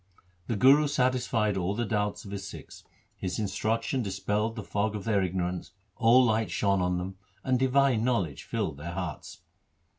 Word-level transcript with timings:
1 0.47 0.47
The 0.47 0.55
Guru 0.55 0.87
satisfied 0.87 1.57
all 1.57 1.75
the 1.75 1.85
doubts 1.85 2.25
of 2.25 2.31
his 2.31 2.47
Sikhs. 2.47 2.83
His 3.15 3.37
instruction 3.37 4.01
dispelled 4.01 4.55
the 4.55 4.63
fog 4.63 4.95
of 4.95 5.03
their 5.03 5.21
ignorance, 5.21 5.73
all 5.95 6.25
light 6.25 6.49
shone 6.49 6.81
on 6.81 6.97
them, 6.97 7.17
and 7.43 7.59
divine 7.59 8.03
knowledge 8.03 8.41
filled 8.41 8.77
their 8.77 8.93
hearts. 8.93 9.41